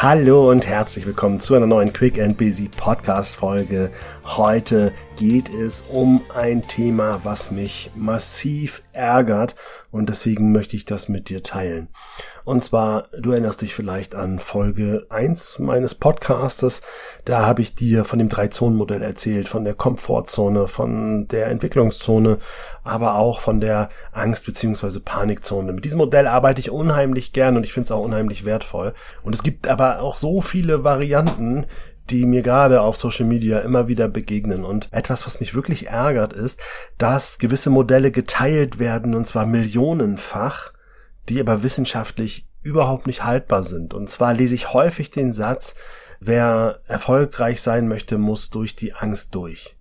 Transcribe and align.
Hallo 0.00 0.48
und 0.48 0.64
herzlich 0.64 1.06
willkommen 1.06 1.40
zu 1.40 1.56
einer 1.56 1.66
neuen 1.66 1.92
Quick 1.92 2.20
and 2.20 2.38
Busy 2.38 2.68
Podcast 2.68 3.34
Folge. 3.34 3.90
Heute 4.24 4.92
geht 5.18 5.52
es 5.52 5.84
um 5.90 6.20
ein 6.32 6.62
Thema, 6.62 7.20
was 7.24 7.50
mich 7.50 7.90
massiv 7.96 8.82
ärgert 8.92 9.56
und 9.90 10.08
deswegen 10.08 10.52
möchte 10.52 10.76
ich 10.76 10.84
das 10.84 11.08
mit 11.08 11.28
dir 11.28 11.42
teilen. 11.42 11.88
Und 12.44 12.62
zwar, 12.62 13.08
du 13.18 13.32
erinnerst 13.32 13.60
dich 13.60 13.74
vielleicht 13.74 14.14
an 14.14 14.38
Folge 14.38 15.06
1 15.10 15.58
meines 15.58 15.96
Podcastes. 15.96 16.82
Da 17.24 17.44
habe 17.44 17.62
ich 17.62 17.74
dir 17.74 18.04
von 18.04 18.18
dem 18.18 18.28
Drei-Zonen-Modell 18.28 19.02
erzählt, 19.02 19.48
von 19.48 19.64
der 19.64 19.74
Komfortzone, 19.74 20.68
von 20.68 21.26
der 21.28 21.48
Entwicklungszone, 21.48 22.38
aber 22.84 23.16
auch 23.16 23.40
von 23.40 23.60
der 23.60 23.90
Angst- 24.12 24.46
bzw. 24.46 25.00
Panikzone. 25.00 25.72
Mit 25.72 25.84
diesem 25.84 25.98
Modell 25.98 26.26
arbeite 26.28 26.60
ich 26.60 26.70
unheimlich 26.70 27.32
gern 27.32 27.56
und 27.56 27.64
ich 27.64 27.72
finde 27.72 27.86
es 27.86 27.92
auch 27.92 28.04
unheimlich 28.04 28.44
wertvoll. 28.44 28.94
Und 29.22 29.34
es 29.34 29.42
gibt 29.42 29.66
aber 29.66 30.00
auch 30.00 30.16
so 30.16 30.40
viele 30.40 30.84
Varianten, 30.84 31.66
die 32.10 32.26
mir 32.26 32.42
gerade 32.42 32.80
auf 32.80 32.96
Social 32.96 33.26
Media 33.26 33.60
immer 33.60 33.88
wieder 33.88 34.08
begegnen. 34.08 34.64
Und 34.64 34.88
etwas, 34.92 35.26
was 35.26 35.40
mich 35.40 35.54
wirklich 35.54 35.88
ärgert, 35.88 36.32
ist, 36.32 36.60
dass 36.96 37.38
gewisse 37.38 37.70
Modelle 37.70 38.10
geteilt 38.10 38.78
werden, 38.78 39.14
und 39.14 39.26
zwar 39.26 39.46
millionenfach, 39.46 40.72
die 41.28 41.40
aber 41.40 41.62
wissenschaftlich 41.62 42.46
überhaupt 42.62 43.06
nicht 43.06 43.24
haltbar 43.24 43.62
sind. 43.62 43.94
Und 43.94 44.10
zwar 44.10 44.34
lese 44.34 44.54
ich 44.54 44.72
häufig 44.72 45.10
den 45.10 45.32
Satz, 45.32 45.76
wer 46.20 46.80
erfolgreich 46.86 47.62
sein 47.62 47.88
möchte, 47.88 48.18
muss 48.18 48.50
durch 48.50 48.74
die 48.74 48.94
Angst 48.94 49.34
durch. 49.34 49.77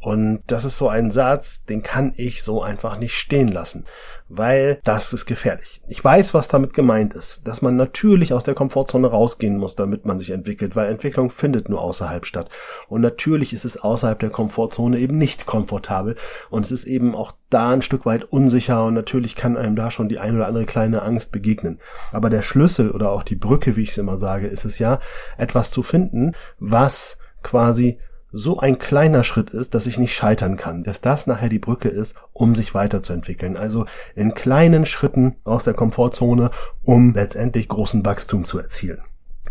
Und 0.00 0.42
das 0.46 0.64
ist 0.64 0.78
so 0.78 0.88
ein 0.88 1.10
Satz, 1.10 1.64
den 1.66 1.82
kann 1.82 2.14
ich 2.16 2.42
so 2.42 2.62
einfach 2.62 2.98
nicht 2.98 3.14
stehen 3.14 3.48
lassen, 3.48 3.84
weil 4.28 4.80
das 4.82 5.12
ist 5.12 5.26
gefährlich. 5.26 5.82
Ich 5.88 6.02
weiß, 6.02 6.32
was 6.32 6.48
damit 6.48 6.72
gemeint 6.72 7.12
ist, 7.12 7.46
dass 7.46 7.60
man 7.60 7.76
natürlich 7.76 8.32
aus 8.32 8.44
der 8.44 8.54
Komfortzone 8.54 9.08
rausgehen 9.08 9.58
muss, 9.58 9.76
damit 9.76 10.06
man 10.06 10.18
sich 10.18 10.30
entwickelt, 10.30 10.74
weil 10.74 10.90
Entwicklung 10.90 11.28
findet 11.28 11.68
nur 11.68 11.82
außerhalb 11.82 12.24
statt. 12.24 12.48
Und 12.88 13.02
natürlich 13.02 13.52
ist 13.52 13.66
es 13.66 13.76
außerhalb 13.76 14.18
der 14.18 14.30
Komfortzone 14.30 14.98
eben 14.98 15.18
nicht 15.18 15.44
komfortabel 15.44 16.16
und 16.48 16.64
es 16.64 16.72
ist 16.72 16.86
eben 16.86 17.14
auch 17.14 17.32
da 17.50 17.70
ein 17.70 17.82
Stück 17.82 18.06
weit 18.06 18.24
unsicher 18.24 18.84
und 18.84 18.94
natürlich 18.94 19.36
kann 19.36 19.58
einem 19.58 19.76
da 19.76 19.90
schon 19.90 20.08
die 20.08 20.18
ein 20.18 20.34
oder 20.34 20.46
andere 20.46 20.64
kleine 20.64 21.02
Angst 21.02 21.30
begegnen. 21.30 21.78
Aber 22.10 22.30
der 22.30 22.42
Schlüssel 22.42 22.90
oder 22.90 23.10
auch 23.10 23.22
die 23.22 23.36
Brücke, 23.36 23.76
wie 23.76 23.82
ich 23.82 23.90
es 23.90 23.98
immer 23.98 24.16
sage, 24.16 24.46
ist 24.46 24.64
es 24.64 24.78
ja, 24.78 24.98
etwas 25.36 25.70
zu 25.70 25.82
finden, 25.82 26.32
was 26.58 27.18
quasi 27.42 27.98
so 28.32 28.58
ein 28.58 28.78
kleiner 28.78 29.24
Schritt 29.24 29.50
ist, 29.50 29.74
dass 29.74 29.86
ich 29.86 29.98
nicht 29.98 30.14
scheitern 30.14 30.56
kann, 30.56 30.84
dass 30.84 31.00
das 31.00 31.26
nachher 31.26 31.48
die 31.48 31.58
Brücke 31.58 31.88
ist, 31.88 32.16
um 32.32 32.54
sich 32.54 32.74
weiterzuentwickeln. 32.74 33.56
Also 33.56 33.86
in 34.14 34.34
kleinen 34.34 34.86
Schritten 34.86 35.36
aus 35.44 35.64
der 35.64 35.74
Komfortzone, 35.74 36.50
um 36.82 37.14
letztendlich 37.14 37.68
großen 37.68 38.04
Wachstum 38.04 38.44
zu 38.44 38.58
erzielen. 38.58 39.02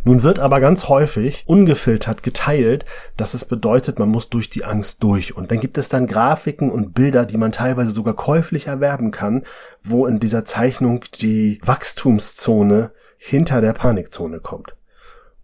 Nun 0.05 0.23
wird 0.23 0.39
aber 0.39 0.61
ganz 0.61 0.87
häufig 0.87 1.43
ungefiltert 1.45 2.23
geteilt, 2.23 2.85
dass 3.17 3.33
es 3.33 3.43
bedeutet, 3.43 3.99
man 3.99 4.09
muss 4.09 4.29
durch 4.29 4.49
die 4.49 4.63
Angst 4.63 5.03
durch. 5.03 5.35
Und 5.35 5.51
dann 5.51 5.59
gibt 5.59 5.77
es 5.77 5.89
dann 5.89 6.07
Grafiken 6.07 6.71
und 6.71 6.93
Bilder, 6.93 7.25
die 7.25 7.37
man 7.37 7.51
teilweise 7.51 7.91
sogar 7.91 8.15
käuflich 8.15 8.67
erwerben 8.67 9.11
kann, 9.11 9.43
wo 9.83 10.05
in 10.05 10.19
dieser 10.19 10.45
Zeichnung 10.45 11.03
die 11.19 11.59
Wachstumszone 11.63 12.91
hinter 13.17 13.59
der 13.59 13.73
Panikzone 13.73 14.39
kommt. 14.39 14.73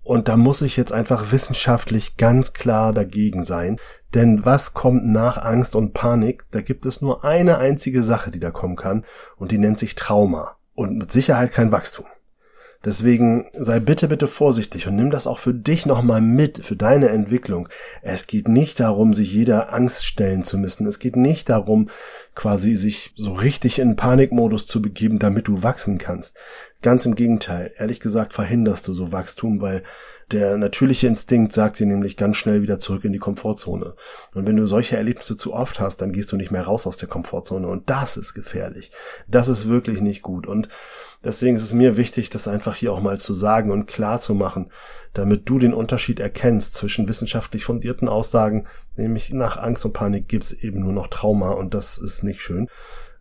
Und 0.06 0.28
da 0.28 0.38
muss 0.38 0.61
ich 0.61 0.78
jetzt 0.78 0.94
einfach 0.94 1.31
wissenschaftlich 1.31 2.16
ganz 2.16 2.53
klar 2.53 2.94
dagegen 2.94 3.44
sein. 3.44 3.78
Denn 4.14 4.45
was 4.45 4.75
kommt 4.75 5.08
nach 5.08 5.44
Angst 5.44 5.75
und 5.75 5.94
Panik? 5.94 6.45
Da 6.52 6.62
gibt 6.62 6.86
es 6.86 7.02
nur 7.02 7.25
eine 7.25 7.58
einzige 7.58 8.03
Sache, 8.03 8.30
die 8.30 8.39
da 8.39 8.52
kommen 8.52 8.75
kann. 8.75 9.03
Und 9.36 9.52
die 9.52 9.58
nennt 9.58 9.80
sich 9.80 9.95
Trauma. 9.95 10.58
Und 10.75 11.00
mit 11.00 11.12
Sicherheit 11.12 11.52
kein 11.52 11.72
Wachstum. 11.72 12.06
Deswegen 12.86 13.47
sei 13.58 13.80
bitte, 13.80 14.08
bitte 14.08 14.28
vorsichtig 14.28 14.88
und 14.88 14.95
nimm 14.95 15.09
das 15.09 15.25
auch 15.25 15.39
für 15.39 15.56
dich 15.56 15.88
nochmal 15.88 16.22
mit, 16.22 16.63
für 16.63 16.75
deine 16.75 17.09
Entwicklung. 17.09 17.68
Es 18.03 18.28
geht 18.28 18.47
nicht 18.47 18.80
darum, 18.80 19.16
sich 19.16 19.34
jeder 19.34 19.74
Angst 19.74 20.06
stellen 20.06 20.44
zu 20.44 20.59
müssen. 20.59 20.85
Es 20.85 21.00
geht 21.00 21.16
nicht 21.16 21.50
darum, 21.50 21.90
quasi 22.35 22.75
sich 22.75 23.13
so 23.16 23.31
richtig 23.31 23.79
in 23.79 23.96
Panikmodus 23.96 24.68
zu 24.68 24.81
begeben, 24.81 25.19
damit 25.19 25.47
du 25.47 25.63
wachsen 25.63 25.97
kannst. 25.97 26.38
Ganz 26.81 27.06
im 27.06 27.16
Gegenteil. 27.16 27.73
Ehrlich 27.78 28.01
gesagt 28.01 28.34
verhinderst 28.34 28.88
du 28.88 28.94
so 28.94 29.12
Wachstum, 29.12 29.62
weil 29.62 29.84
der 30.31 30.57
natürliche 30.57 31.07
Instinkt 31.07 31.53
sagt 31.53 31.79
dir 31.79 31.85
nämlich 31.85 32.18
ganz 32.18 32.35
schnell 32.38 32.62
wieder 32.62 32.79
zurück 32.79 33.06
in 33.06 33.13
die 33.13 33.19
Komfortzone. 33.19 33.95
Und 34.34 34.47
wenn 34.47 34.57
du 34.57 34.68
solche 34.68 34.97
Erlebnisse 34.97 35.38
zu 35.38 35.53
oft 35.53 35.79
hast, 35.79 36.01
dann 36.01 36.12
gehst 36.12 36.31
du 36.31 36.35
nicht 36.35 36.51
mehr 36.51 36.63
raus 36.63 36.85
aus 36.85 36.97
der 36.97 37.07
Komfortzone. 37.07 37.68
Und 37.68 37.90
das 37.90 38.18
ist 38.18 38.34
gefährlich. 38.34 38.91
Das 39.28 39.47
ist 39.47 39.68
wirklich 39.68 40.01
nicht 40.01 40.22
gut. 40.22 40.45
Und 40.45 40.68
deswegen 41.24 41.56
ist 41.56 41.63
es 41.63 41.74
mir 41.74 41.95
wichtig, 41.95 42.31
das 42.31 42.47
einfach 42.47 42.75
hier 42.75 42.91
auch 42.91 43.01
mal 43.01 43.19
zu 43.19 43.34
sagen 43.34 43.72
und 43.72 43.88
klar 43.88 44.19
zu 44.19 44.34
machen, 44.34 44.72
damit 45.13 45.47
du 45.47 45.59
den 45.59 45.74
Unterschied 45.74 46.19
erkennst 46.19 46.75
zwischen 46.75 47.07
wissenschaftlich 47.07 47.63
fundierten 47.63 48.09
Aussagen, 48.09 48.68
nämlich 48.97 49.31
nach 49.31 49.57
Angst 49.57 49.85
und 49.85 49.94
Panik 49.94 50.28
gibt's 50.28 50.53
eben 50.53 50.79
nur 50.79 50.94
noch 50.94 51.07
Trauma 51.07 51.51
und 51.51 51.73
das 51.73 51.97
ist 51.97 52.23
nicht 52.23 52.41
schön 52.41 52.69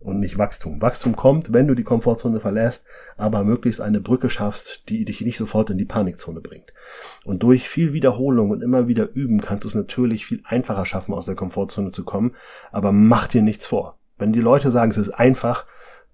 und 0.05 0.21
nicht 0.21 0.37
Wachstum. 0.39 0.83
Wachstum 0.83 1.17
kommt, 1.17 1.53
wenn 1.53 1.67
du 1.67 1.75
die 1.75 1.83
Komfortzone 1.83 2.39
verlässt, 2.39 2.85
aber 3.17 3.43
möglichst 3.43 3.81
eine 3.81 4.01
Brücke 4.01 4.29
schaffst, 4.29 4.89
die 4.89 5.05
dich 5.05 5.23
nicht 5.23 5.39
sofort 5.39 5.71
in 5.71 5.79
die 5.79 5.87
Panikzone 5.87 6.41
bringt. 6.41 6.73
Und 7.25 7.43
durch 7.43 7.69
viel 7.69 7.95
Wiederholung 7.95 8.51
und 8.51 8.63
immer 8.63 8.87
wieder 8.87 9.11
üben 9.15 9.41
kannst 9.41 9.65
du 9.65 9.69
es 9.69 9.75
natürlich 9.75 10.27
viel 10.27 10.43
einfacher 10.45 10.85
schaffen, 10.85 11.15
aus 11.15 11.27
der 11.27 11.35
Komfortzone 11.35 11.91
zu 11.91 12.05
kommen, 12.05 12.37
aber 12.71 12.93
mach 12.93 13.27
dir 13.29 13.43
nichts 13.43 13.67
vor. 13.67 13.99
Wenn 14.19 14.33
die 14.33 14.41
Leute 14.41 14.71
sagen, 14.71 14.91
es 14.91 14.99
ist 14.99 15.11
einfach, 15.11 15.67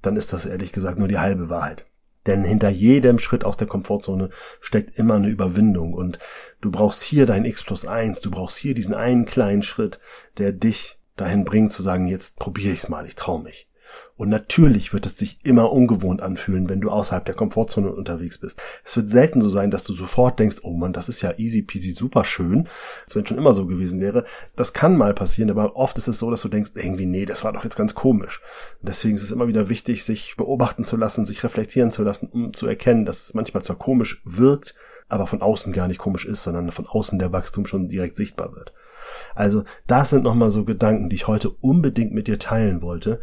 dann 0.03 0.17
ist 0.17 0.33
das 0.33 0.47
ehrlich 0.47 0.73
gesagt 0.73 0.99
nur 0.99 1.09
die 1.09 1.19
halbe 1.19 1.51
Wahrheit. 1.51 1.85
Denn 2.27 2.45
hinter 2.45 2.69
jedem 2.69 3.19
Schritt 3.19 3.45
aus 3.45 3.57
der 3.57 3.67
Komfortzone 3.67 4.31
steckt 4.61 4.99
immer 4.99 5.15
eine 5.15 5.29
Überwindung 5.29 5.95
und 5.95 6.19
du 6.61 6.71
brauchst 6.71 7.03
hier 7.03 7.25
dein 7.25 7.45
X 7.45 7.65
plus 7.65 7.87
eins, 7.87 8.21
du 8.21 8.31
brauchst 8.31 8.59
hier 8.59 8.75
diesen 8.75 8.95
einen 8.95 9.25
kleinen 9.25 9.63
Schritt, 9.63 10.01
der 10.37 10.53
dich 10.53 10.99
dahin 11.17 11.45
bringt 11.45 11.73
zu 11.73 11.83
sagen, 11.83 12.07
jetzt 12.07 12.39
probiere 12.39 12.75
ich's 12.75 12.89
mal, 12.89 13.07
ich 13.07 13.15
trau 13.15 13.39
mich. 13.39 13.70
Und 14.17 14.29
natürlich 14.29 14.93
wird 14.93 15.07
es 15.07 15.17
sich 15.17 15.39
immer 15.45 15.73
ungewohnt 15.73 16.21
anfühlen, 16.21 16.69
wenn 16.69 16.83
du 16.83 16.91
außerhalb 16.91 17.25
der 17.25 17.35
Komfortzone 17.35 17.91
unterwegs 17.91 18.39
bist. 18.39 18.61
Es 18.85 18.95
wird 18.97 19.09
selten 19.09 19.41
so 19.41 19.49
sein, 19.49 19.71
dass 19.71 19.85
du 19.85 19.95
sofort 19.95 20.39
denkst, 20.39 20.59
oh 20.63 20.73
man, 20.75 20.93
das 20.93 21.09
ist 21.09 21.23
ja 21.23 21.33
easy 21.39 21.63
peasy 21.63 21.93
super 21.93 22.25
schön, 22.27 22.69
als 23.05 23.17
wenn 23.17 23.25
schon 23.25 23.39
immer 23.39 23.55
so 23.55 23.67
gewesen 23.67 24.01
wäre. 24.01 24.25
Das 24.57 24.75
kann 24.75 24.97
mal 24.97 25.15
passieren, 25.15 25.51
aber 25.51 25.75
oft 25.75 25.97
ist 25.97 26.09
es 26.09 26.19
so, 26.19 26.31
dass 26.31 26.43
du 26.43 26.49
denkst, 26.49 26.73
irgendwie, 26.75 27.07
nee, 27.07 27.25
das 27.25 27.45
war 27.45 27.53
doch 27.55 27.65
jetzt 27.65 27.77
ganz 27.77 27.95
komisch. 27.95 28.43
Und 28.81 28.91
deswegen 28.91 29.17
ist 29.17 29.23
es 29.23 29.31
immer 29.31 29.49
wieder 29.49 29.71
wichtig, 29.71 30.05
sich 30.05 30.35
beobachten 30.37 30.85
zu 30.85 30.99
lassen, 30.99 31.25
sich 31.25 31.43
reflektieren 31.43 31.91
zu 31.91 32.03
lassen, 32.03 32.29
um 32.31 32.53
zu 32.53 32.67
erkennen, 32.67 33.07
dass 33.07 33.25
es 33.25 33.35
manchmal 33.35 33.63
zwar 33.63 33.77
komisch 33.77 34.21
wirkt, 34.25 34.75
aber 35.11 35.27
von 35.27 35.43
außen 35.43 35.73
gar 35.73 35.89
nicht 35.89 35.99
komisch 35.99 36.25
ist, 36.25 36.43
sondern 36.43 36.71
von 36.71 36.87
außen 36.87 37.19
der 37.19 37.33
Wachstum 37.33 37.67
schon 37.67 37.89
direkt 37.89 38.17
sichtbar 38.17 38.55
wird. 38.55 38.73
Also 39.35 39.65
das 39.87 40.11
sind 40.11 40.25
nochmal 40.25 40.51
so 40.51 40.65
Gedanken, 40.65 41.09
die 41.11 41.17
ich 41.17 41.27
heute 41.27 41.51
unbedingt 41.51 42.13
mit 42.13 42.27
dir 42.27 42.39
teilen 42.39 42.81
wollte, 42.81 43.21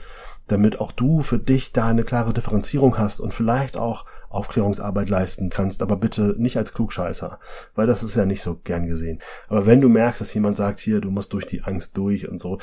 damit 0.48 0.80
auch 0.80 0.92
du 0.92 1.22
für 1.22 1.40
dich 1.40 1.74
da 1.74 1.88
eine 1.88 2.04
klare 2.04 2.34
Differenzierung 2.34 2.98
hast 2.98 3.20
und 3.20 3.34
vielleicht 3.34 3.78
auch 3.78 4.06
Aufklärungsarbeit 4.30 5.10
leisten 5.10 5.50
kannst, 5.50 5.82
aber 5.82 5.98
bitte 5.98 6.36
nicht 6.38 6.58
als 6.58 6.74
Klugscheißer, 6.74 7.40
weil 7.76 7.88
das 7.88 8.04
ist 8.04 8.16
ja 8.16 8.26
nicht 8.26 8.42
so 8.42 8.56
gern 8.56 8.88
gesehen. 8.88 9.20
Aber 9.48 9.66
wenn 9.66 9.82
du 9.82 9.90
merkst, 9.90 10.22
dass 10.22 10.34
jemand 10.34 10.58
sagt, 10.58 10.80
hier, 10.80 11.02
du 11.02 11.12
musst 11.12 11.34
durch 11.34 11.46
die 11.46 11.64
Angst 11.64 11.98
durch 11.98 12.28
und 12.28 12.40
so, 12.40 12.60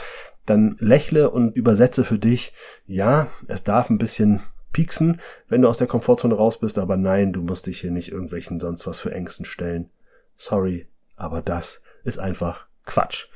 dann 0.47 0.77
lächle 0.79 1.31
und 1.31 1.57
übersetze 1.57 2.05
für 2.05 2.19
dich, 2.19 2.53
ja, 2.87 3.29
es 3.49 3.65
darf 3.65 3.91
ein 3.91 3.99
bisschen 3.99 4.43
pieksen, 4.75 5.23
wenn 5.49 5.63
du 5.63 5.69
aus 5.69 5.79
der 5.79 5.87
Komfortzone 5.87 6.35
raus 6.35 6.59
bist, 6.59 6.79
aber 6.79 6.99
nein, 6.99 7.33
du 7.33 7.41
musst 7.41 7.67
dich 7.67 7.81
hier 7.81 7.91
nicht 7.91 8.13
irgendwelchen 8.13 8.61
sonst 8.61 8.87
was 8.87 9.01
für 9.01 9.13
Ängsten 9.13 9.47
stellen. 9.47 9.89
Sorry, 10.37 10.87
aber 11.17 11.41
das 11.41 11.81
ist 12.03 12.19
einfach 12.19 12.67
Quatsch. 12.85 13.29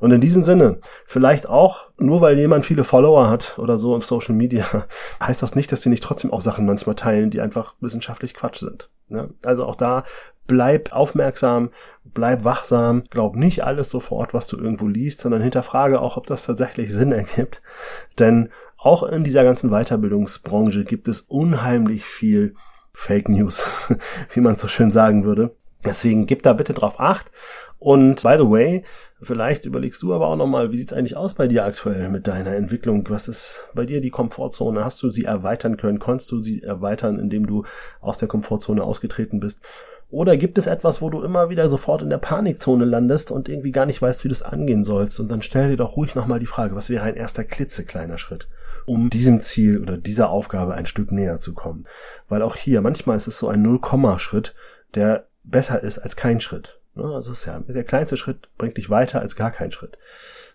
Und 0.00 0.10
in 0.10 0.20
diesem 0.20 0.42
Sinne, 0.42 0.78
vielleicht 1.06 1.48
auch, 1.48 1.86
nur 1.98 2.20
weil 2.20 2.38
jemand 2.38 2.66
viele 2.66 2.84
Follower 2.84 3.28
hat 3.28 3.58
oder 3.58 3.78
so 3.78 3.94
im 3.94 4.02
Social 4.02 4.34
Media, 4.34 4.64
heißt 5.20 5.42
das 5.42 5.54
nicht, 5.54 5.72
dass 5.72 5.80
die 5.80 5.88
nicht 5.88 6.02
trotzdem 6.02 6.32
auch 6.32 6.40
Sachen 6.40 6.66
manchmal 6.66 6.94
teilen, 6.94 7.30
die 7.30 7.40
einfach 7.40 7.74
wissenschaftlich 7.80 8.34
Quatsch 8.34 8.58
sind. 8.58 8.90
Ja? 9.08 9.28
Also 9.42 9.64
auch 9.64 9.76
da 9.76 10.04
bleib 10.46 10.92
aufmerksam, 10.92 11.70
bleib 12.04 12.44
wachsam, 12.44 13.04
glaub 13.10 13.36
nicht 13.36 13.64
alles 13.64 13.90
sofort, 13.90 14.34
was 14.34 14.46
du 14.46 14.58
irgendwo 14.58 14.86
liest, 14.86 15.20
sondern 15.20 15.40
hinterfrage 15.40 16.00
auch, 16.00 16.16
ob 16.16 16.26
das 16.26 16.44
tatsächlich 16.44 16.92
Sinn 16.92 17.12
ergibt. 17.12 17.62
Denn 18.18 18.50
auch 18.84 19.02
in 19.02 19.24
dieser 19.24 19.44
ganzen 19.44 19.70
Weiterbildungsbranche 19.70 20.84
gibt 20.84 21.08
es 21.08 21.22
unheimlich 21.22 22.04
viel 22.04 22.54
Fake 22.92 23.30
News, 23.30 23.66
wie 24.34 24.40
man 24.40 24.56
so 24.56 24.68
schön 24.68 24.90
sagen 24.90 25.24
würde. 25.24 25.56
Deswegen 25.84 26.26
gib 26.26 26.42
da 26.42 26.52
bitte 26.52 26.74
drauf 26.74 27.00
acht. 27.00 27.30
Und 27.78 28.22
by 28.22 28.36
the 28.38 28.50
way, 28.50 28.84
vielleicht 29.22 29.64
überlegst 29.64 30.02
du 30.02 30.14
aber 30.14 30.28
auch 30.28 30.36
nochmal, 30.36 30.70
wie 30.70 30.76
sieht's 30.76 30.92
eigentlich 30.92 31.16
aus 31.16 31.32
bei 31.32 31.48
dir 31.48 31.64
aktuell 31.64 32.10
mit 32.10 32.26
deiner 32.26 32.56
Entwicklung? 32.56 33.08
Was 33.08 33.26
ist 33.26 33.68
bei 33.74 33.86
dir 33.86 34.02
die 34.02 34.10
Komfortzone? 34.10 34.84
Hast 34.84 35.02
du 35.02 35.08
sie 35.08 35.24
erweitern 35.24 35.78
können? 35.78 35.98
Konntest 35.98 36.30
du 36.30 36.42
sie 36.42 36.62
erweitern, 36.62 37.18
indem 37.18 37.46
du 37.46 37.64
aus 38.02 38.18
der 38.18 38.28
Komfortzone 38.28 38.82
ausgetreten 38.82 39.40
bist? 39.40 39.62
Oder 40.10 40.36
gibt 40.36 40.58
es 40.58 40.66
etwas, 40.66 41.00
wo 41.00 41.08
du 41.08 41.22
immer 41.22 41.48
wieder 41.48 41.70
sofort 41.70 42.02
in 42.02 42.10
der 42.10 42.18
Panikzone 42.18 42.84
landest 42.84 43.30
und 43.30 43.48
irgendwie 43.48 43.72
gar 43.72 43.86
nicht 43.86 44.02
weißt, 44.02 44.24
wie 44.24 44.28
du 44.28 44.34
es 44.34 44.42
angehen 44.42 44.84
sollst? 44.84 45.18
Und 45.20 45.28
dann 45.28 45.40
stell 45.40 45.70
dir 45.70 45.76
doch 45.78 45.96
ruhig 45.96 46.14
nochmal 46.14 46.38
die 46.38 46.46
Frage, 46.46 46.76
was 46.76 46.90
wäre 46.90 47.04
ein 47.04 47.16
erster 47.16 47.44
klitzekleiner 47.44 48.18
Schritt? 48.18 48.46
Um 48.86 49.10
diesem 49.10 49.40
Ziel 49.40 49.80
oder 49.80 49.96
dieser 49.96 50.30
Aufgabe 50.30 50.74
ein 50.74 50.86
Stück 50.86 51.12
näher 51.12 51.40
zu 51.40 51.54
kommen. 51.54 51.86
Weil 52.28 52.42
auch 52.42 52.56
hier, 52.56 52.80
manchmal 52.80 53.16
ist 53.16 53.26
es 53.26 53.38
so 53.38 53.48
ein 53.48 53.62
Null-Komma-Schritt, 53.62 54.54
der 54.94 55.26
besser 55.42 55.82
ist 55.82 55.98
als 55.98 56.16
kein 56.16 56.40
Schritt. 56.40 56.78
Ne? 56.94 57.04
Also 57.04 57.32
ist 57.32 57.46
ja, 57.46 57.58
der 57.60 57.84
kleinste 57.84 58.16
Schritt 58.16 58.48
bringt 58.58 58.76
dich 58.76 58.90
weiter 58.90 59.20
als 59.20 59.36
gar 59.36 59.50
kein 59.50 59.72
Schritt. 59.72 59.98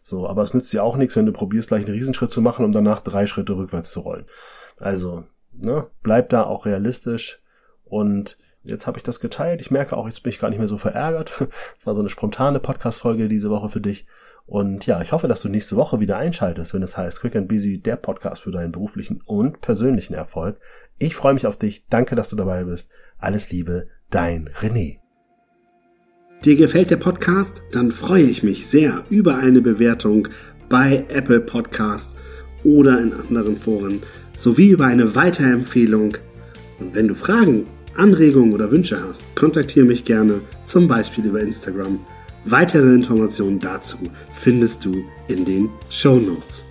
So, 0.02 0.28
aber 0.28 0.42
es 0.42 0.54
nützt 0.54 0.72
dir 0.74 0.84
auch 0.84 0.96
nichts, 0.96 1.16
wenn 1.16 1.26
du 1.26 1.34
probierst, 1.34 1.70
gleich 1.70 1.86
einen 1.86 1.96
Riesenschritt 1.96 2.32
zu 2.32 2.42
machen, 2.42 2.66
um 2.66 2.72
danach 2.72 3.02
drei 3.02 3.28
Schritte 3.28 3.56
rückwärts 3.56 3.92
zu 3.92 4.02
rollen. 4.02 4.26
Also, 4.78 5.26
ne, 5.54 5.88
bleib 6.04 6.30
da 6.30 6.44
auch 6.44 6.66
realistisch 6.66 7.40
und 7.86 8.38
jetzt 8.64 8.88
habe 8.88 8.98
ich 8.98 9.04
das 9.04 9.20
geteilt. 9.20 9.62
Ich 9.62 9.72
merke 9.72 9.98
auch, 9.98 10.08
jetzt 10.08 10.24
bin 10.24 10.32
ich 10.32 10.40
gar 10.40 10.50
nicht 10.50 10.60
mehr 10.60 10.68
so 10.68 10.78
verärgert. 10.78 11.32
Es 11.78 11.86
war 11.86 11.94
so 11.94 12.00
eine 12.00 12.10
spontane 12.10 12.60
Podcast-Folge 12.60 13.28
diese 13.30 13.50
Woche 13.50 13.70
für 13.70 13.82
dich. 13.82 14.06
Und 14.50 14.88
ja, 14.88 15.00
ich 15.00 15.12
hoffe, 15.12 15.28
dass 15.28 15.44
du 15.44 15.50
nächste 15.50 15.76
Woche 15.76 16.00
wieder 16.00 16.18
einschaltest, 16.18 16.74
wenn 16.74 16.82
es 16.82 16.98
heißt 16.98 17.22
Quick 17.22 17.36
and 17.36 17.48
Busy, 17.48 17.80
der 17.80 17.98
Podcast 17.98 18.42
für 18.42 18.52
deinen 18.52 18.72
beruflichen 18.72 19.22
und 19.24 19.62
persönlichen 19.62 20.16
Erfolg. 20.16 20.60
Ich 20.98 21.16
freue 21.16 21.36
mich 21.36 21.46
auf 21.46 21.58
dich. 21.58 21.86
Danke, 21.88 22.16
dass 22.16 22.30
du 22.30 22.36
dabei 22.36 22.64
bist. 22.64 22.90
Alles 23.20 23.52
Liebe, 23.52 23.90
dein 24.10 24.50
René. 24.60 24.98
Dir 26.44 26.56
gefällt 26.56 26.90
der 26.90 26.98
Podcast? 26.98 27.62
Dann 27.74 27.92
freue 27.92 28.24
ich 28.24 28.42
mich 28.42 28.66
sehr 28.66 29.04
über 29.12 29.38
eine 29.38 29.62
Bewertung 29.62 30.30
bei 30.68 31.06
Apple 31.10 31.42
Podcast 31.42 32.18
oder 32.64 33.00
in 33.00 33.14
anderen 33.14 33.56
Foren 33.56 34.02
sowie 34.36 34.72
über 34.72 34.86
eine 34.86 35.16
Weiterempfehlung. 35.16 36.18
Und 36.80 36.96
wenn 36.96 37.08
du 37.08 37.14
Fragen, 37.14 37.68
Anregungen 37.96 38.54
oder 38.54 38.72
Wünsche 38.72 39.00
hast, 39.08 39.24
kontaktiere 39.36 39.86
mich 39.86 40.06
gerne, 40.06 40.42
zum 40.66 40.88
Beispiel 40.88 41.26
über 41.26 41.40
Instagram. 41.40 42.00
Weitere 42.46 42.94
Informationen 42.94 43.60
dazu 43.60 43.98
findest 44.34 44.86
du 44.86 45.04
in 45.28 45.46
den 45.46 45.70
Show 45.90 46.16
Notes. 46.16 46.66